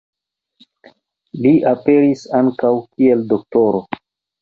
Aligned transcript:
Li 1.45 1.53
aperis 1.73 2.25
ankaŭ 2.43 2.75
kiel 2.91 3.25
Dro. 3.39 3.67